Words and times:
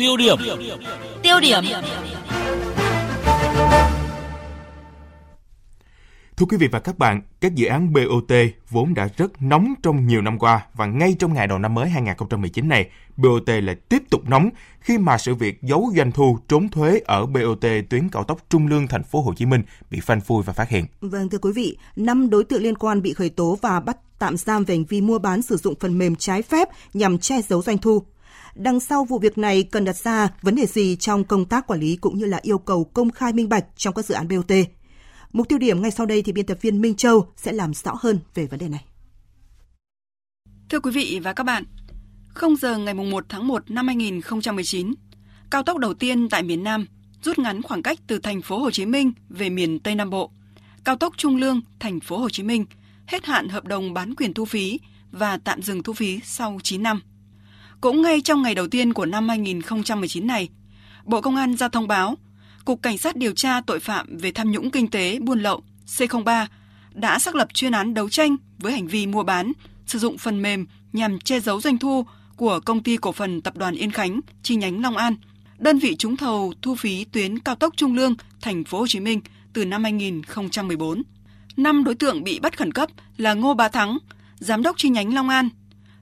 Tiêu 0.00 0.16
điểm. 0.16 0.36
Tiêu 1.22 1.40
điểm. 1.40 1.64
Thưa 6.36 6.46
quý 6.48 6.56
vị 6.56 6.68
và 6.72 6.80
các 6.80 6.98
bạn, 6.98 7.22
các 7.40 7.54
dự 7.54 7.66
án 7.66 7.92
BOT 7.92 8.32
vốn 8.70 8.94
đã 8.94 9.08
rất 9.16 9.42
nóng 9.42 9.74
trong 9.82 10.06
nhiều 10.06 10.22
năm 10.22 10.38
qua 10.38 10.66
và 10.74 10.86
ngay 10.86 11.16
trong 11.18 11.34
ngày 11.34 11.46
đầu 11.46 11.58
năm 11.58 11.74
mới 11.74 11.88
2019 11.88 12.68
này, 12.68 12.90
BOT 13.16 13.48
lại 13.48 13.74
tiếp 13.74 14.02
tục 14.10 14.28
nóng 14.28 14.50
khi 14.80 14.98
mà 14.98 15.18
sự 15.18 15.34
việc 15.34 15.62
giấu 15.62 15.92
doanh 15.96 16.12
thu 16.12 16.38
trốn 16.48 16.68
thuế 16.68 17.00
ở 17.04 17.26
BOT 17.26 17.64
tuyến 17.90 18.08
cao 18.12 18.24
tốc 18.24 18.38
Trung 18.48 18.66
Lương 18.66 18.88
thành 18.88 19.02
phố 19.02 19.22
Hồ 19.22 19.34
Chí 19.36 19.46
Minh 19.46 19.62
bị 19.90 20.00
phanh 20.00 20.20
phui 20.20 20.42
và 20.42 20.52
phát 20.52 20.68
hiện. 20.68 20.86
Vâng 21.00 21.28
thưa 21.28 21.38
quý 21.38 21.52
vị, 21.52 21.76
năm 21.96 22.30
đối 22.30 22.44
tượng 22.44 22.62
liên 22.62 22.78
quan 22.78 23.02
bị 23.02 23.12
khởi 23.14 23.30
tố 23.30 23.58
và 23.62 23.80
bắt 23.80 23.96
tạm 24.18 24.36
giam 24.36 24.64
về 24.64 24.74
hành 24.74 24.84
vi 24.84 25.00
mua 25.00 25.18
bán 25.18 25.42
sử 25.42 25.56
dụng 25.56 25.74
phần 25.80 25.98
mềm 25.98 26.16
trái 26.16 26.42
phép 26.42 26.68
nhằm 26.94 27.18
che 27.18 27.42
giấu 27.42 27.62
doanh 27.62 27.78
thu. 27.78 28.02
Đằng 28.54 28.80
sau 28.80 29.04
vụ 29.04 29.18
việc 29.18 29.38
này 29.38 29.62
cần 29.62 29.84
đặt 29.84 29.96
ra 29.96 30.28
vấn 30.42 30.54
đề 30.54 30.66
gì 30.66 30.96
trong 30.96 31.24
công 31.24 31.44
tác 31.44 31.66
quản 31.66 31.80
lý 31.80 31.96
cũng 31.96 32.18
như 32.18 32.24
là 32.24 32.38
yêu 32.42 32.58
cầu 32.58 32.84
công 32.84 33.10
khai 33.10 33.32
minh 33.32 33.48
bạch 33.48 33.64
trong 33.76 33.94
các 33.94 34.04
dự 34.04 34.14
án 34.14 34.28
BOT. 34.28 34.52
Mục 35.32 35.48
tiêu 35.48 35.58
điểm 35.58 35.82
ngay 35.82 35.90
sau 35.90 36.06
đây 36.06 36.22
thì 36.22 36.32
biên 36.32 36.46
tập 36.46 36.58
viên 36.60 36.80
Minh 36.80 36.94
Châu 36.94 37.32
sẽ 37.36 37.52
làm 37.52 37.74
rõ 37.74 37.92
hơn 38.00 38.18
về 38.34 38.46
vấn 38.46 38.58
đề 38.58 38.68
này. 38.68 38.84
Thưa 40.68 40.80
quý 40.80 40.90
vị 40.90 41.20
và 41.22 41.32
các 41.32 41.44
bạn, 41.44 41.64
0 42.28 42.56
giờ 42.56 42.78
ngày 42.78 42.94
1 42.94 43.24
tháng 43.28 43.48
1 43.48 43.70
năm 43.70 43.86
2019, 43.86 44.94
cao 45.50 45.62
tốc 45.62 45.78
đầu 45.78 45.94
tiên 45.94 46.28
tại 46.28 46.42
miền 46.42 46.64
Nam 46.64 46.86
rút 47.22 47.38
ngắn 47.38 47.62
khoảng 47.62 47.82
cách 47.82 47.98
từ 48.06 48.18
thành 48.18 48.42
phố 48.42 48.58
Hồ 48.58 48.70
Chí 48.70 48.86
Minh 48.86 49.12
về 49.28 49.50
miền 49.50 49.78
Tây 49.78 49.94
Nam 49.94 50.10
Bộ. 50.10 50.30
Cao 50.84 50.96
tốc 50.96 51.14
Trung 51.16 51.36
Lương, 51.36 51.60
thành 51.80 52.00
phố 52.00 52.18
Hồ 52.18 52.30
Chí 52.30 52.42
Minh 52.42 52.64
hết 53.06 53.26
hạn 53.26 53.48
hợp 53.48 53.64
đồng 53.64 53.94
bán 53.94 54.14
quyền 54.14 54.34
thu 54.34 54.44
phí 54.44 54.80
và 55.10 55.36
tạm 55.36 55.62
dừng 55.62 55.82
thu 55.82 55.92
phí 55.92 56.20
sau 56.24 56.58
9 56.62 56.82
năm. 56.82 57.02
Cũng 57.80 58.02
ngay 58.02 58.20
trong 58.20 58.42
ngày 58.42 58.54
đầu 58.54 58.66
tiên 58.66 58.92
của 58.92 59.06
năm 59.06 59.28
2019 59.28 60.26
này, 60.26 60.48
Bộ 61.04 61.20
Công 61.20 61.36
an 61.36 61.56
ra 61.56 61.68
thông 61.68 61.88
báo 61.88 62.16
Cục 62.64 62.82
Cảnh 62.82 62.98
sát 62.98 63.16
điều 63.16 63.32
tra 63.32 63.60
tội 63.60 63.80
phạm 63.80 64.16
về 64.16 64.32
tham 64.32 64.50
nhũng 64.50 64.70
kinh 64.70 64.88
tế 64.88 65.18
buôn 65.18 65.40
lậu 65.40 65.62
C03 65.86 66.46
đã 66.92 67.18
xác 67.18 67.34
lập 67.34 67.48
chuyên 67.54 67.72
án 67.72 67.94
đấu 67.94 68.08
tranh 68.08 68.36
với 68.58 68.72
hành 68.72 68.86
vi 68.86 69.06
mua 69.06 69.22
bán, 69.22 69.52
sử 69.86 69.98
dụng 69.98 70.18
phần 70.18 70.42
mềm 70.42 70.66
nhằm 70.92 71.18
che 71.18 71.40
giấu 71.40 71.60
doanh 71.60 71.78
thu 71.78 72.06
của 72.36 72.60
công 72.64 72.82
ty 72.82 72.96
cổ 72.96 73.12
phần 73.12 73.40
tập 73.40 73.56
đoàn 73.56 73.74
Yên 73.74 73.90
Khánh 73.90 74.20
chi 74.42 74.56
nhánh 74.56 74.82
Long 74.82 74.96
An, 74.96 75.14
đơn 75.58 75.78
vị 75.78 75.96
trúng 75.96 76.16
thầu 76.16 76.52
thu 76.62 76.74
phí 76.74 77.04
tuyến 77.04 77.38
cao 77.38 77.54
tốc 77.54 77.74
Trung 77.76 77.94
Lương, 77.94 78.14
thành 78.40 78.64
phố 78.64 78.78
Hồ 78.78 78.86
Chí 78.86 79.00
Minh 79.00 79.20
từ 79.52 79.64
năm 79.64 79.82
2014. 79.82 81.02
Năm 81.56 81.84
đối 81.84 81.94
tượng 81.94 82.24
bị 82.24 82.38
bắt 82.38 82.58
khẩn 82.58 82.72
cấp 82.72 82.90
là 83.16 83.34
Ngô 83.34 83.54
Bá 83.54 83.68
Thắng, 83.68 83.98
giám 84.38 84.62
đốc 84.62 84.78
chi 84.78 84.88
nhánh 84.88 85.14
Long 85.14 85.28
An, 85.28 85.48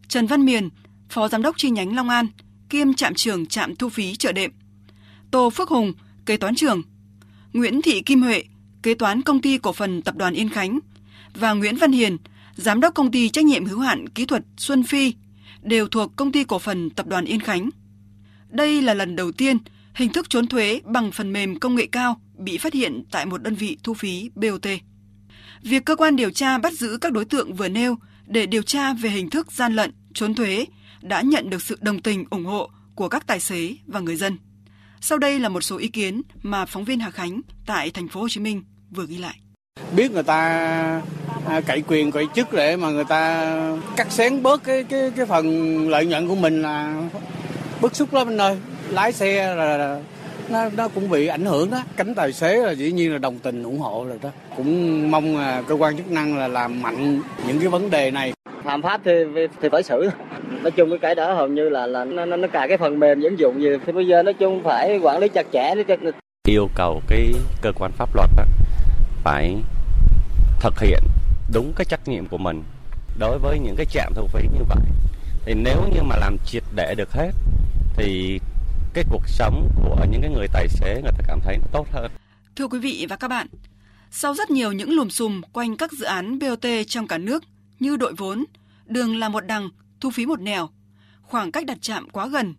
Trần 0.09 0.27
Văn 0.27 0.45
Miền, 0.45 0.69
phó 1.09 1.29
giám 1.29 1.43
đốc 1.43 1.59
chi 1.59 1.71
nhánh 1.71 1.97
Long 1.97 2.09
An, 2.09 2.27
kiêm 2.69 2.95
trạm 2.95 3.15
trưởng 3.15 3.47
trạm 3.47 3.77
thu 3.77 3.89
phí 3.89 4.17
chợ 4.17 4.33
đệm, 4.33 4.51
Tô 5.31 5.51
Phước 5.51 5.69
Hùng, 5.69 5.93
kế 6.27 6.37
toán 6.37 6.55
trưởng, 6.55 6.83
Nguyễn 7.53 7.83
Thị 7.83 8.01
Kim 8.01 8.23
Huệ, 8.23 8.45
kế 8.83 8.95
toán 8.95 9.23
công 9.23 9.41
ty 9.41 9.59
cổ 9.59 9.73
phần 9.73 10.03
tập 10.03 10.17
đoàn 10.17 10.35
Yên 10.35 10.49
Khánh 10.49 10.79
và 11.35 11.53
Nguyễn 11.53 11.77
Văn 11.77 11.93
Hiền, 11.93 12.17
giám 12.57 12.81
đốc 12.81 12.95
công 12.95 13.11
ty 13.11 13.29
trách 13.29 13.45
nhiệm 13.45 13.65
hữu 13.65 13.79
hạn 13.79 14.09
kỹ 14.09 14.27
thuật 14.27 14.43
Xuân 14.57 14.83
Phi 14.83 15.13
đều 15.63 15.89
thuộc 15.89 16.17
công 16.17 16.33
ty 16.33 16.45
cổ 16.45 16.59
phần 16.59 16.91
tập 16.91 17.07
đoàn 17.07 17.25
Yên 17.25 17.41
Khánh. 17.41 17.71
Đây 18.49 18.83
là 18.83 18.95
lần 18.95 19.17
đầu 19.17 19.33
tiên 19.33 19.59
hình 19.95 20.13
thức 20.13 20.31
trốn 20.31 20.47
thuế 20.47 20.81
bằng 20.85 21.13
phần 21.13 21.33
mềm 21.33 21.59
công 21.59 21.75
nghệ 21.75 21.87
cao 21.93 22.21
bị 22.39 22.59
phát 22.59 22.75
hiện 22.75 23.03
tại 23.11 23.27
một 23.27 23.43
đơn 23.43 23.55
vị 23.55 23.77
thu 23.83 23.95
phí 23.95 24.31
BOT. 24.35 24.67
Việc 25.63 25.85
cơ 25.85 25.97
quan 25.97 26.17
điều 26.17 26.31
tra 26.31 26.59
bắt 26.59 26.73
giữ 26.73 26.99
các 27.01 27.13
đối 27.13 27.25
tượng 27.25 27.55
vừa 27.55 27.69
nêu 27.69 27.97
để 28.27 28.47
điều 28.47 28.63
tra 28.63 28.93
về 28.93 29.11
hình 29.11 29.31
thức 29.31 29.53
gian 29.53 29.75
lận, 29.75 29.93
trốn 30.15 30.35
thuế 30.35 30.67
đã 31.03 31.21
nhận 31.21 31.51
được 31.51 31.63
sự 31.63 31.79
đồng 31.81 32.03
tình, 32.03 32.25
ủng 32.31 32.45
hộ 32.45 32.71
của 32.95 33.09
các 33.09 33.27
tài 33.27 33.41
xế 33.41 33.75
và 33.87 34.01
người 34.01 34.17
dân. 34.17 34.37
Sau 35.01 35.19
đây 35.19 35.39
là 35.39 35.49
một 35.49 35.61
số 35.61 35.77
ý 35.77 35.89
kiến 35.89 36.23
mà 36.43 36.67
phóng 36.67 36.85
viên 36.85 37.01
Hà 37.01 37.11
Khánh 37.11 37.41
tại 37.67 37.91
thành 37.91 38.09
phố 38.09 38.21
Hồ 38.21 38.29
Chí 38.29 38.41
Minh 38.41 38.63
vừa 38.91 39.07
ghi 39.07 39.19
lại. 39.19 39.35
Biết 39.97 40.13
người 40.13 40.23
ta 40.23 40.39
à, 41.47 41.61
cậy 41.61 41.83
quyền, 41.87 42.11
cậy 42.11 42.27
chức 42.35 42.53
để 42.53 42.77
mà 42.77 42.91
người 42.91 43.05
ta 43.05 43.53
cắt 43.97 44.13
xén 44.13 44.43
bớt 44.43 44.65
cái 44.65 44.85
cái 44.85 45.11
cái 45.17 45.27
phần 45.27 45.89
lợi 45.89 46.07
nhuận 46.07 46.29
của 46.29 46.35
mình 46.35 46.63
là 46.63 47.03
bức 47.81 47.97
xúc 47.97 48.15
lắm 48.15 48.29
anh 48.29 48.41
ơi. 48.41 48.59
Lái 48.89 49.13
xe 49.13 49.55
là 49.55 50.01
nó 50.51 50.69
nó 50.77 50.89
cũng 50.89 51.11
bị 51.11 51.27
ảnh 51.27 51.45
hưởng 51.45 51.71
đó 51.71 51.83
cánh 51.97 52.15
tài 52.15 52.33
xế 52.33 52.57
là 52.57 52.73
dĩ 52.73 52.93
nhiên 52.93 53.13
là 53.13 53.19
đồng 53.19 53.39
tình, 53.39 53.63
ủng 53.63 53.79
hộ 53.79 54.05
rồi 54.05 54.19
đó 54.23 54.31
cũng 54.57 55.11
mong 55.11 55.37
là 55.37 55.63
cơ 55.63 55.75
quan 55.75 55.97
chức 55.97 56.11
năng 56.11 56.39
là 56.39 56.49
làm 56.49 56.83
mạnh 56.83 57.21
những 57.47 57.59
cái 57.59 57.69
vấn 57.69 57.91
đề 57.91 58.11
này 58.11 58.33
phạm 58.69 58.83
pháp 58.83 59.01
thì 59.05 59.13
thì 59.63 59.69
phải 59.73 59.83
xử. 59.83 60.11
Nói 60.63 60.71
chung 60.71 60.91
cái 60.91 60.99
cái 60.99 61.15
đó 61.15 61.35
hầu 61.35 61.49
như 61.49 61.69
là 61.69 61.87
là 61.87 62.05
nó 62.05 62.27
nó 62.27 62.49
cài 62.49 62.69
cái 62.69 62.79
phần 62.79 63.01
mềm 63.01 63.21
ứng 63.21 63.39
dụng 63.39 63.63
gì. 63.63 63.69
Thì 63.87 63.93
bây 63.93 64.07
giờ 64.07 64.23
nói 64.23 64.35
chung 64.35 64.63
phải 64.65 64.99
quản 65.03 65.19
lý 65.19 65.29
chặt 65.29 65.47
chẽ 65.53 65.75
để 65.75 65.97
yêu 66.49 66.69
cầu 66.75 67.03
cái 67.07 67.33
cơ 67.63 67.73
quan 67.73 67.93
pháp 67.93 68.15
luật 68.15 68.31
đó, 68.37 68.45
phải 69.25 69.57
thực 70.61 70.81
hiện 70.81 70.99
đúng 71.53 71.73
cái 71.77 71.85
trách 71.85 72.09
nhiệm 72.09 72.27
của 72.27 72.39
mình 72.39 72.63
đối 73.19 73.39
với 73.39 73.59
những 73.59 73.75
cái 73.77 73.87
trạm 73.87 74.13
thu 74.15 74.27
phí 74.27 74.43
như 74.43 74.65
vậy. 74.69 74.85
Thì 75.45 75.55
nếu 75.55 75.83
như 75.95 76.03
mà 76.03 76.17
làm 76.17 76.37
triệt 76.47 76.63
để 76.75 76.95
được 76.95 77.13
hết 77.13 77.31
thì 77.97 78.41
cái 78.95 79.05
cuộc 79.11 79.29
sống 79.29 79.69
của 79.85 79.97
những 80.11 80.21
cái 80.21 80.31
người 80.31 80.47
tài 80.53 80.69
xế 80.69 80.95
người 81.03 81.13
ta 81.19 81.25
cảm 81.29 81.41
thấy 81.41 81.57
nó 81.57 81.67
tốt 81.73 81.87
hơn. 81.93 82.11
Thưa 82.57 82.69
quý 82.69 82.79
vị 82.79 83.07
và 83.09 83.17
các 83.17 83.29
bạn, 83.29 83.47
sau 84.11 84.35
rất 84.35 84.51
nhiều 84.51 84.73
những 84.73 84.91
lùm 84.91 85.09
xùm 85.09 85.41
quanh 85.53 85.77
các 85.77 85.93
dự 85.93 86.05
án 86.05 86.39
BOT 86.39 86.67
trong 86.87 87.07
cả 87.07 87.19
nước 87.19 87.45
như 87.81 87.97
đội 87.97 88.15
vốn, 88.15 88.45
đường 88.87 89.17
là 89.17 89.29
một 89.29 89.47
đằng, 89.47 89.69
thu 90.01 90.11
phí 90.11 90.27
một 90.27 90.41
nẻo, 90.41 90.69
khoảng 91.23 91.53
cách 91.53 91.67
đặt 91.67 91.83
trạm 91.83 92.11
quá 92.11 92.27
gần, 92.27 92.55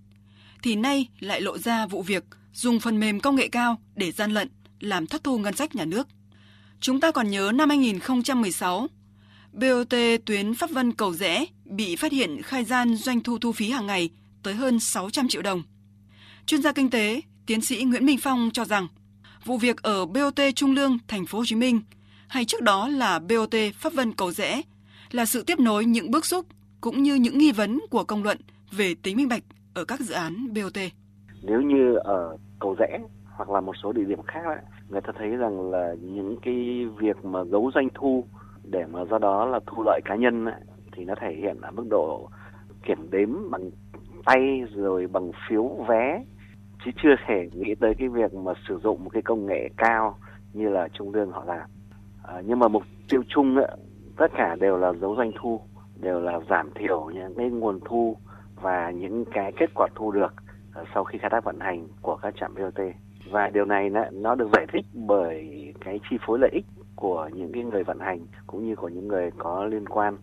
thì 0.63 0.75
nay 0.75 1.07
lại 1.19 1.41
lộ 1.41 1.57
ra 1.57 1.85
vụ 1.85 2.01
việc 2.01 2.23
dùng 2.53 2.79
phần 2.79 2.99
mềm 2.99 3.19
công 3.19 3.35
nghệ 3.35 3.47
cao 3.47 3.81
để 3.95 4.11
gian 4.11 4.31
lận, 4.31 4.49
làm 4.79 5.07
thất 5.07 5.23
thu 5.23 5.37
ngân 5.37 5.55
sách 5.55 5.75
nhà 5.75 5.85
nước. 5.85 6.07
Chúng 6.79 6.99
ta 6.99 7.11
còn 7.11 7.29
nhớ 7.29 7.51
năm 7.55 7.69
2016, 7.69 8.87
BOT 9.53 9.93
tuyến 10.25 10.55
Pháp 10.55 10.69
Vân 10.71 10.91
Cầu 10.91 11.13
Rẽ 11.13 11.45
bị 11.65 11.95
phát 11.95 12.11
hiện 12.11 12.41
khai 12.41 12.65
gian 12.65 12.95
doanh 12.95 13.21
thu 13.21 13.37
thu 13.37 13.51
phí 13.51 13.69
hàng 13.69 13.87
ngày 13.87 14.09
tới 14.43 14.53
hơn 14.55 14.79
600 14.79 15.27
triệu 15.27 15.41
đồng. 15.41 15.63
Chuyên 16.45 16.61
gia 16.61 16.71
kinh 16.71 16.89
tế, 16.89 17.21
tiến 17.45 17.61
sĩ 17.61 17.83
Nguyễn 17.83 18.05
Minh 18.05 18.17
Phong 18.17 18.49
cho 18.53 18.65
rằng, 18.65 18.87
vụ 19.45 19.57
việc 19.57 19.81
ở 19.81 20.05
BOT 20.05 20.39
Trung 20.55 20.71
Lương, 20.71 20.97
thành 21.07 21.25
phố 21.25 21.37
Hồ 21.37 21.45
Chí 21.47 21.55
Minh 21.55 21.81
hay 22.27 22.45
trước 22.45 22.61
đó 22.61 22.87
là 22.87 23.19
BOT 23.19 23.55
Pháp 23.79 23.93
Vân 23.93 24.13
Cầu 24.13 24.31
Rẽ 24.31 24.61
là 25.11 25.25
sự 25.25 25.43
tiếp 25.47 25.59
nối 25.59 25.85
những 25.85 26.11
bước 26.11 26.25
xúc 26.25 26.45
cũng 26.81 27.03
như 27.03 27.15
những 27.15 27.37
nghi 27.37 27.51
vấn 27.51 27.79
của 27.89 28.03
công 28.03 28.23
luận 28.23 28.37
về 28.71 28.93
tính 29.03 29.17
minh 29.17 29.27
bạch 29.29 29.43
ở 29.73 29.85
các 29.85 29.99
dự 29.99 30.13
án 30.13 30.53
BOT. 30.53 30.77
Nếu 31.43 31.61
như 31.61 31.95
ở 31.95 32.37
cầu 32.59 32.75
rẽ 32.79 32.99
hoặc 33.25 33.49
là 33.49 33.61
một 33.61 33.73
số 33.83 33.91
địa 33.91 34.03
điểm 34.03 34.21
khác 34.21 34.41
ấy, 34.45 34.57
người 34.89 35.01
ta 35.01 35.13
thấy 35.17 35.29
rằng 35.29 35.71
là 35.71 35.95
những 36.01 36.37
cái 36.41 36.85
việc 36.97 37.25
mà 37.25 37.43
giấu 37.43 37.71
doanh 37.75 37.87
thu 37.93 38.23
để 38.63 38.85
mà 38.91 39.05
do 39.11 39.17
đó 39.17 39.45
là 39.45 39.59
thu 39.67 39.83
lợi 39.85 40.01
cá 40.05 40.15
nhân 40.15 40.45
ấy, 40.45 40.61
thì 40.91 41.05
nó 41.05 41.13
thể 41.21 41.35
hiện 41.37 41.61
ở 41.61 41.71
mức 41.71 41.85
độ 41.89 42.29
kiểm 42.85 43.09
đếm 43.11 43.51
bằng 43.51 43.71
tay 44.25 44.63
rồi 44.75 45.07
bằng 45.07 45.31
phiếu 45.49 45.63
vé 45.87 46.23
chứ 46.85 46.91
chưa 47.03 47.15
thể 47.27 47.49
nghĩ 47.53 47.75
tới 47.79 47.93
cái 47.99 48.09
việc 48.09 48.33
mà 48.33 48.53
sử 48.67 48.79
dụng 48.83 49.03
một 49.03 49.09
cái 49.13 49.21
công 49.21 49.45
nghệ 49.45 49.69
cao 49.77 50.17
như 50.53 50.69
là 50.69 50.87
trung 50.93 51.13
lương 51.13 51.31
họ 51.31 51.43
làm 51.45 51.69
à, 52.23 52.41
nhưng 52.45 52.59
mà 52.59 52.67
mục 52.67 52.83
tiêu 53.09 53.23
chung 53.27 53.55
ấy, 53.55 53.67
tất 54.19 54.31
cả 54.37 54.55
đều 54.59 54.77
là 54.77 54.93
dấu 54.93 55.15
doanh 55.15 55.31
thu, 55.35 55.61
đều 55.95 56.19
là 56.21 56.39
giảm 56.49 56.71
thiểu 56.75 57.09
những 57.13 57.35
cái 57.37 57.49
nguồn 57.49 57.79
thu 57.85 58.15
và 58.61 58.91
những 58.91 59.25
cái 59.33 59.51
kết 59.51 59.69
quả 59.73 59.87
thu 59.95 60.11
được 60.11 60.33
ờ, 60.73 60.85
sau 60.93 61.03
khi 61.03 61.17
khai 61.17 61.29
thác 61.29 61.43
vận 61.43 61.59
hành 61.59 61.87
của 62.01 62.15
các 62.15 62.33
trạm 62.39 62.55
BOT 62.55 62.79
và 63.31 63.49
điều 63.49 63.65
này 63.65 63.89
nó 64.11 64.35
được 64.35 64.49
giải 64.53 64.65
thích 64.73 64.85
bởi 64.93 65.73
cái 65.85 65.99
chi 66.09 66.17
phối 66.25 66.39
lợi 66.39 66.49
ích 66.53 66.65
của 66.95 67.29
những 67.33 67.51
cái 67.51 67.63
người 67.63 67.83
vận 67.83 67.99
hành 67.99 68.19
cũng 68.47 68.67
như 68.67 68.75
của 68.75 68.89
những 68.89 69.07
người 69.07 69.31
có 69.37 69.65
liên 69.65 69.89
quan 69.89 70.17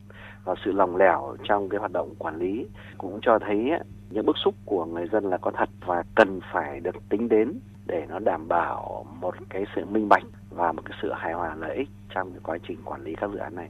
và 0.45 0.55
sự 0.65 0.73
lòng 0.73 0.97
lẻo 0.97 1.37
trong 1.43 1.69
cái 1.69 1.79
hoạt 1.81 1.93
động 1.93 2.15
quản 2.19 2.37
lý 2.37 2.67
cũng 2.99 3.19
cho 3.23 3.39
thấy 3.39 3.71
những 4.11 4.27
bức 4.27 4.37
xúc 4.45 4.55
của 4.65 4.85
người 4.85 5.09
dân 5.13 5.25
là 5.25 5.37
có 5.37 5.51
thật 5.51 5.69
và 5.87 6.03
cần 6.15 6.41
phải 6.53 6.81
được 6.81 7.09
tính 7.09 7.29
đến 7.29 7.53
để 7.87 8.07
nó 8.09 8.19
đảm 8.19 8.49
bảo 8.49 9.07
một 9.21 9.35
cái 9.49 9.65
sự 9.77 9.85
minh 9.85 10.09
bạch 10.09 10.25
và 10.51 10.73
một 10.73 10.83
cái 10.85 10.99
sự 11.03 11.13
hài 11.13 11.33
hòa 11.33 11.55
lợi 11.55 11.77
ích 11.77 11.89
trong 12.15 12.31
cái 12.31 12.41
quá 12.43 12.59
trình 12.69 12.79
quản 12.85 13.03
lý 13.03 13.15
các 13.15 13.31
dự 13.31 13.39
án 13.39 13.55
này. 13.55 13.69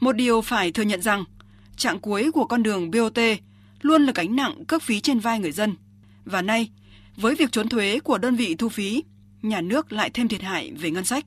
Một 0.00 0.12
điều 0.12 0.40
phải 0.40 0.72
thừa 0.72 0.82
nhận 0.82 1.02
rằng, 1.02 1.24
trạng 1.76 1.98
cuối 1.98 2.30
của 2.32 2.44
con 2.44 2.62
đường 2.62 2.90
BOT 2.90 3.18
luôn 3.82 4.02
là 4.02 4.12
gánh 4.14 4.36
nặng 4.36 4.64
cước 4.64 4.82
phí 4.82 5.00
trên 5.00 5.18
vai 5.18 5.40
người 5.40 5.52
dân. 5.52 5.74
Và 6.24 6.42
nay, 6.42 6.70
với 7.16 7.34
việc 7.34 7.52
trốn 7.52 7.68
thuế 7.68 8.00
của 8.00 8.18
đơn 8.18 8.36
vị 8.36 8.54
thu 8.54 8.68
phí, 8.68 9.04
nhà 9.42 9.60
nước 9.60 9.92
lại 9.92 10.10
thêm 10.10 10.28
thiệt 10.28 10.42
hại 10.42 10.72
về 10.72 10.90
ngân 10.90 11.04
sách. 11.04 11.26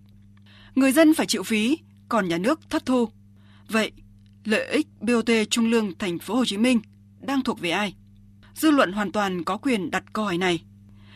Người 0.76 0.92
dân 0.92 1.14
phải 1.14 1.26
chịu 1.26 1.44
phí, 1.44 1.78
còn 2.10 2.28
nhà 2.28 2.38
nước 2.38 2.60
thất 2.70 2.86
thu. 2.86 3.10
Vậy, 3.70 3.92
lợi 4.46 4.66
ích 4.66 4.88
BOT 5.02 5.30
Trung 5.50 5.66
Lương 5.66 5.98
thành 6.00 6.20
phố 6.20 6.36
Hồ 6.36 6.46
Chí 6.46 6.58
Minh 6.58 6.80
đang 7.20 7.42
thuộc 7.42 7.60
về 7.60 7.70
ai? 7.70 7.94
Dư 8.54 8.72
luận 8.72 8.92
hoàn 8.92 9.12
toàn 9.12 9.44
có 9.44 9.58
quyền 9.58 9.92
đặt 9.92 10.04
câu 10.14 10.26
hỏi 10.26 10.38
này. 10.38 10.64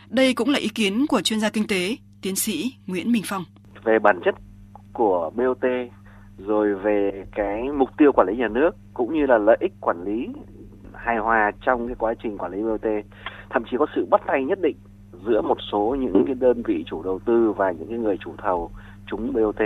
Đây 0.08 0.34
cũng 0.34 0.48
là 0.48 0.58
ý 0.58 0.68
kiến 0.68 1.06
của 1.06 1.20
chuyên 1.20 1.40
gia 1.40 1.50
kinh 1.50 1.66
tế, 1.66 1.96
tiến 2.22 2.36
sĩ 2.36 2.72
Nguyễn 2.86 3.12
Minh 3.12 3.22
Phong. 3.26 3.44
Về 3.84 3.98
bản 4.02 4.20
chất 4.24 4.34
của 4.92 5.30
BOT 5.36 5.64
rồi 6.38 6.74
về 6.74 7.24
cái 7.32 7.72
mục 7.72 7.90
tiêu 7.96 8.12
quản 8.12 8.28
lý 8.28 8.36
nhà 8.36 8.48
nước, 8.48 8.70
cũng 8.94 9.14
như 9.14 9.26
là 9.26 9.38
lợi 9.38 9.56
ích 9.60 9.72
quản 9.80 10.04
lý 10.04 10.28
hài 10.94 11.16
hòa 11.16 11.50
trong 11.60 11.86
cái 11.86 11.96
quá 11.98 12.14
trình 12.22 12.38
quản 12.38 12.52
lý 12.52 12.62
BOT, 12.62 12.86
thậm 13.50 13.62
chí 13.70 13.76
có 13.78 13.86
sự 13.94 14.06
bắt 14.10 14.20
tay 14.26 14.44
nhất 14.44 14.58
định 14.62 14.76
giữa 15.26 15.42
một 15.42 15.58
số 15.72 15.96
những 16.00 16.24
cái 16.26 16.34
đơn 16.34 16.62
vị 16.64 16.84
chủ 16.86 17.02
đầu 17.02 17.18
tư 17.18 17.52
và 17.52 17.70
những 17.70 17.88
cái 17.88 17.98
người 17.98 18.16
chủ 18.16 18.32
thầu 18.38 18.70
chúng 19.06 19.32
BOT, 19.32 19.60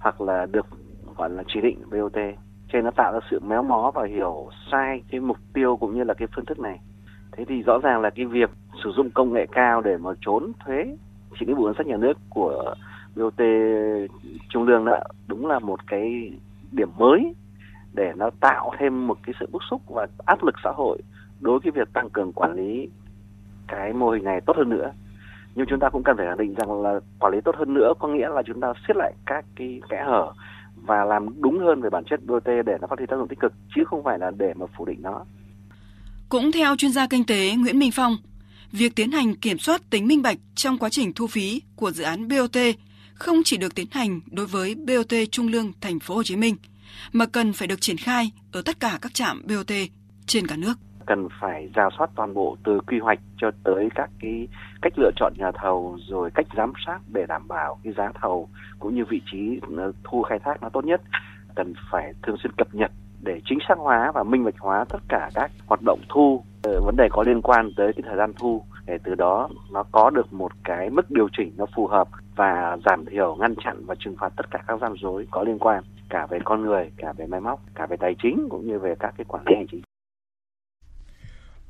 hoặc 0.00 0.20
là 0.20 0.46
được 0.46 0.66
gọi 1.16 1.30
là 1.30 1.42
chỉ 1.48 1.60
định 1.60 1.78
BOT. 1.90 2.16
Cho 2.68 2.78
nên 2.78 2.84
nó 2.84 2.90
tạo 2.90 3.12
ra 3.12 3.18
sự 3.30 3.40
méo 3.40 3.62
mó 3.62 3.92
và 3.94 4.06
hiểu 4.06 4.48
sai 4.72 5.02
cái 5.10 5.20
mục 5.20 5.36
tiêu 5.52 5.76
cũng 5.76 5.94
như 5.94 6.04
là 6.04 6.14
cái 6.14 6.28
phương 6.36 6.44
thức 6.44 6.58
này. 6.58 6.80
Thế 7.32 7.44
thì 7.48 7.62
rõ 7.62 7.78
ràng 7.82 8.00
là 8.00 8.10
cái 8.10 8.26
việc 8.26 8.50
sử 8.84 8.90
dụng 8.96 9.10
công 9.10 9.32
nghệ 9.32 9.46
cao 9.52 9.80
để 9.80 9.96
mà 9.96 10.10
trốn 10.20 10.52
thuế 10.64 10.96
chỉ 11.38 11.46
cái 11.46 11.54
bộ 11.54 11.64
ngân 11.64 11.74
sách 11.78 11.86
nhà 11.86 11.96
nước 11.96 12.18
của 12.30 12.74
BOT 13.16 13.40
trung 14.48 14.66
lương 14.66 14.84
đó 14.84 14.98
đúng 15.34 15.46
là 15.46 15.58
một 15.58 15.86
cái 15.86 16.30
điểm 16.72 16.88
mới 16.98 17.34
để 17.92 18.12
nó 18.16 18.30
tạo 18.40 18.72
thêm 18.78 19.06
một 19.06 19.18
cái 19.26 19.34
sự 19.40 19.46
bức 19.52 19.62
xúc 19.70 19.82
và 19.88 20.06
áp 20.26 20.44
lực 20.44 20.54
xã 20.64 20.70
hội 20.76 20.98
đối 21.40 21.58
với 21.58 21.72
việc 21.72 21.92
tăng 21.92 22.10
cường 22.10 22.32
quản 22.32 22.54
lý 22.54 22.88
cái 23.68 23.92
mô 23.92 24.10
hình 24.10 24.24
này 24.24 24.40
tốt 24.40 24.56
hơn 24.56 24.68
nữa 24.68 24.92
nhưng 25.54 25.66
chúng 25.66 25.80
ta 25.80 25.88
cũng 25.90 26.02
cần 26.02 26.16
phải 26.16 26.26
khẳng 26.26 26.38
định 26.38 26.54
rằng 26.54 26.82
là 26.82 27.00
quản 27.18 27.32
lý 27.32 27.40
tốt 27.44 27.54
hơn 27.58 27.74
nữa 27.74 27.92
có 27.98 28.08
nghĩa 28.08 28.28
là 28.28 28.42
chúng 28.46 28.60
ta 28.60 28.72
siết 28.88 28.96
lại 28.96 29.12
các 29.26 29.44
cái 29.56 29.80
kẽ 29.90 30.02
hở 30.06 30.32
và 30.76 31.04
làm 31.04 31.42
đúng 31.42 31.58
hơn 31.58 31.80
về 31.80 31.90
bản 31.90 32.04
chất 32.04 32.26
BOT 32.26 32.46
để 32.46 32.76
nó 32.80 32.86
phát 32.86 32.98
huy 32.98 33.06
tác 33.06 33.16
dụng 33.16 33.28
tích 33.28 33.40
cực 33.40 33.52
chứ 33.76 33.82
không 33.86 34.04
phải 34.04 34.18
là 34.18 34.30
để 34.38 34.52
mà 34.54 34.66
phủ 34.76 34.84
định 34.84 34.98
nó. 35.02 35.24
Cũng 36.28 36.52
theo 36.52 36.76
chuyên 36.76 36.92
gia 36.92 37.06
kinh 37.06 37.24
tế 37.24 37.54
Nguyễn 37.56 37.78
Minh 37.78 37.90
Phong, 37.94 38.16
việc 38.72 38.96
tiến 38.96 39.10
hành 39.10 39.34
kiểm 39.34 39.58
soát 39.58 39.90
tính 39.90 40.06
minh 40.06 40.22
bạch 40.22 40.38
trong 40.54 40.78
quá 40.78 40.88
trình 40.88 41.12
thu 41.12 41.26
phí 41.26 41.62
của 41.76 41.90
dự 41.90 42.04
án 42.04 42.28
BOT 42.28 42.56
không 43.14 43.36
chỉ 43.44 43.56
được 43.56 43.74
tiến 43.74 43.86
hành 43.90 44.20
đối 44.30 44.46
với 44.46 44.74
BOT 44.74 45.14
Trung 45.30 45.48
Lương, 45.48 45.72
Thành 45.80 45.98
phố 45.98 46.14
Hồ 46.14 46.22
Chí 46.22 46.36
Minh, 46.36 46.56
mà 47.12 47.26
cần 47.26 47.52
phải 47.52 47.68
được 47.68 47.80
triển 47.80 47.96
khai 47.96 48.30
ở 48.52 48.62
tất 48.64 48.80
cả 48.80 48.98
các 49.02 49.14
trạm 49.14 49.42
BOT 49.48 49.72
trên 50.26 50.46
cả 50.46 50.56
nước. 50.56 50.74
Cần 51.06 51.28
phải 51.40 51.70
rà 51.76 51.82
soát 51.98 52.10
toàn 52.16 52.34
bộ 52.34 52.56
từ 52.64 52.80
quy 52.86 52.98
hoạch 52.98 53.18
cho 53.36 53.50
tới 53.64 53.88
các 53.94 54.10
cái 54.20 54.48
cách 54.82 54.92
lựa 54.96 55.10
chọn 55.16 55.32
nhà 55.36 55.50
thầu, 55.62 55.98
rồi 56.08 56.30
cách 56.34 56.46
giám 56.56 56.72
sát 56.86 56.98
để 57.12 57.26
đảm 57.28 57.48
bảo 57.48 57.78
cái 57.84 57.92
giá 57.96 58.12
thầu, 58.20 58.48
cũng 58.78 58.94
như 58.94 59.04
vị 59.10 59.20
trí 59.32 59.60
ờ, 59.76 59.92
thu 60.04 60.22
khai 60.22 60.38
thác 60.44 60.62
nó 60.62 60.68
tốt 60.68 60.84
nhất. 60.84 61.00
Cần 61.54 61.74
phải 61.90 62.12
thường 62.22 62.36
xuyên 62.42 62.52
cập 62.52 62.74
nhật 62.74 62.90
để 63.22 63.40
chính 63.44 63.58
xác 63.68 63.78
hóa 63.78 64.12
và 64.14 64.22
minh 64.22 64.44
bạch 64.44 64.58
hóa 64.58 64.84
tất 64.88 64.98
cả 65.08 65.30
các 65.34 65.50
hoạt 65.66 65.80
động 65.82 66.00
thu 66.08 66.44
ờ, 66.62 66.80
vấn 66.84 66.96
đề 66.96 67.08
có 67.10 67.24
liên 67.26 67.42
quan 67.42 67.70
tới 67.76 67.92
cái 67.92 68.02
thời 68.06 68.16
gian 68.16 68.32
thu, 68.38 68.62
để 68.86 68.98
từ 69.04 69.14
đó 69.14 69.48
nó 69.72 69.84
có 69.92 70.10
được 70.10 70.32
một 70.32 70.52
cái 70.64 70.90
mức 70.90 71.10
điều 71.10 71.28
chỉnh 71.36 71.52
nó 71.56 71.66
phù 71.76 71.86
hợp 71.86 72.08
và 72.36 72.76
giảm 72.86 73.04
thiểu 73.04 73.36
ngăn 73.40 73.54
chặn 73.64 73.86
và 73.86 73.94
trừng 73.98 74.16
phạt 74.20 74.32
tất 74.36 74.50
cả 74.50 74.58
các 74.66 74.80
gian 74.80 74.94
dối 75.02 75.26
có 75.30 75.42
liên 75.42 75.58
quan 75.58 75.84
cả 76.08 76.26
về 76.26 76.38
con 76.44 76.62
người 76.62 76.92
cả 76.96 77.12
về 77.12 77.26
máy 77.26 77.40
móc 77.40 77.60
cả 77.74 77.86
về 77.86 77.96
tài 77.96 78.14
chính 78.22 78.48
cũng 78.50 78.66
như 78.66 78.78
về 78.78 78.94
các 78.98 79.14
cái 79.16 79.24
quản 79.28 79.44
lý 79.46 79.54
hành 79.56 79.66
chính 79.70 79.82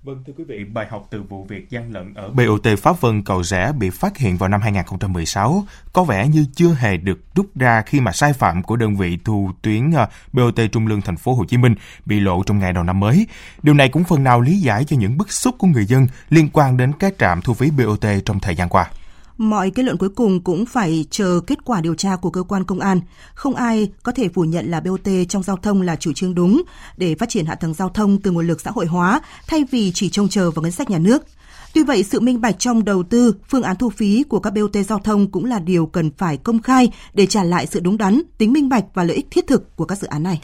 Vâng 0.04 0.22
thưa 0.26 0.32
quý 0.36 0.44
vị, 0.44 0.64
bài 0.64 0.86
học 0.90 1.06
từ 1.10 1.22
vụ 1.22 1.44
việc 1.44 1.70
gian 1.70 1.92
lận 1.92 2.14
ở 2.14 2.28
BOT 2.28 2.78
Pháp 2.78 3.00
Vân 3.00 3.22
Cầu 3.22 3.42
Rẽ 3.42 3.72
bị 3.78 3.90
phát 3.90 4.16
hiện 4.16 4.36
vào 4.36 4.48
năm 4.48 4.60
2016 4.60 5.64
có 5.92 6.04
vẻ 6.04 6.28
như 6.28 6.46
chưa 6.54 6.74
hề 6.74 6.96
được 6.96 7.18
rút 7.34 7.46
ra 7.54 7.82
khi 7.86 8.00
mà 8.00 8.12
sai 8.12 8.32
phạm 8.32 8.62
của 8.62 8.76
đơn 8.76 8.96
vị 8.96 9.18
thu 9.24 9.50
tuyến 9.62 9.90
ờ, 9.90 10.06
BOT 10.32 10.60
Trung 10.72 10.86
Lương 10.86 11.00
thành 11.00 11.16
phố 11.16 11.34
Hồ 11.34 11.44
Chí 11.44 11.56
Minh 11.56 11.74
bị 12.04 12.20
lộ 12.20 12.42
trong 12.46 12.58
ngày 12.58 12.72
đầu 12.72 12.84
năm 12.84 13.00
mới. 13.00 13.26
Điều 13.62 13.74
này 13.74 13.88
cũng 13.88 14.04
phần 14.04 14.24
nào 14.24 14.40
lý 14.40 14.60
giải 14.60 14.84
cho 14.84 14.96
những 14.96 15.18
bức 15.18 15.32
xúc 15.32 15.54
của 15.58 15.66
người 15.66 15.84
dân 15.84 16.06
liên 16.30 16.48
quan 16.52 16.76
đến 16.76 16.92
các 16.98 17.14
trạm 17.18 17.40
thu 17.42 17.54
phí 17.54 17.70
BOT 17.70 18.06
trong 18.24 18.40
thời 18.40 18.54
gian 18.54 18.68
qua. 18.68 18.90
Mọi 19.38 19.70
kết 19.70 19.82
luận 19.82 19.96
cuối 19.96 20.08
cùng 20.08 20.40
cũng 20.40 20.66
phải 20.66 21.06
chờ 21.10 21.40
kết 21.46 21.64
quả 21.64 21.80
điều 21.80 21.94
tra 21.94 22.16
của 22.16 22.30
cơ 22.30 22.42
quan 22.42 22.64
công 22.64 22.80
an. 22.80 23.00
Không 23.34 23.54
ai 23.54 23.92
có 24.02 24.12
thể 24.12 24.28
phủ 24.28 24.44
nhận 24.44 24.70
là 24.70 24.80
BOT 24.80 25.08
trong 25.28 25.42
giao 25.42 25.56
thông 25.56 25.82
là 25.82 25.96
chủ 25.96 26.12
trương 26.12 26.34
đúng 26.34 26.62
để 26.96 27.14
phát 27.14 27.28
triển 27.28 27.46
hạ 27.46 27.54
tầng 27.54 27.74
giao 27.74 27.88
thông 27.88 28.20
từ 28.20 28.30
nguồn 28.30 28.46
lực 28.46 28.60
xã 28.60 28.70
hội 28.70 28.86
hóa 28.86 29.20
thay 29.46 29.64
vì 29.70 29.92
chỉ 29.94 30.08
trông 30.08 30.28
chờ 30.28 30.50
vào 30.50 30.62
ngân 30.62 30.72
sách 30.72 30.90
nhà 30.90 30.98
nước. 30.98 31.22
Tuy 31.74 31.82
vậy, 31.82 32.02
sự 32.02 32.20
minh 32.20 32.40
bạch 32.40 32.58
trong 32.58 32.84
đầu 32.84 33.02
tư, 33.02 33.34
phương 33.48 33.62
án 33.62 33.76
thu 33.76 33.90
phí 33.90 34.22
của 34.22 34.40
các 34.40 34.50
BOT 34.50 34.76
giao 34.88 34.98
thông 34.98 35.30
cũng 35.30 35.44
là 35.44 35.58
điều 35.58 35.86
cần 35.86 36.10
phải 36.18 36.36
công 36.36 36.62
khai 36.62 36.92
để 37.14 37.26
trả 37.26 37.44
lại 37.44 37.66
sự 37.66 37.80
đúng 37.80 37.98
đắn, 37.98 38.22
tính 38.38 38.52
minh 38.52 38.68
bạch 38.68 38.84
và 38.94 39.04
lợi 39.04 39.16
ích 39.16 39.26
thiết 39.30 39.46
thực 39.46 39.76
của 39.76 39.84
các 39.84 39.98
dự 39.98 40.06
án 40.06 40.22
này. 40.22 40.40